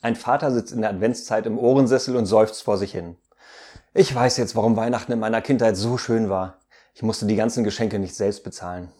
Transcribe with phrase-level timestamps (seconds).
[0.00, 3.16] Ein Vater sitzt in der Adventszeit im Ohrensessel und seufzt vor sich hin.
[3.94, 6.58] Ich weiß jetzt, warum Weihnachten in meiner Kindheit so schön war.
[6.94, 8.92] Ich musste die ganzen Geschenke nicht selbst bezahlen.